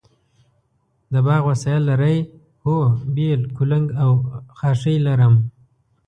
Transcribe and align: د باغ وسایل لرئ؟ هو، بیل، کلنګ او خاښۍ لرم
د 1.11 1.13
باغ 1.25 1.41
وسایل 1.49 1.81
لرئ؟ 1.89 2.17
هو، 2.65 2.77
بیل، 3.15 3.41
کلنګ 3.57 3.87
او 4.03 4.11
خاښۍ 4.57 4.97
لرم 5.07 5.35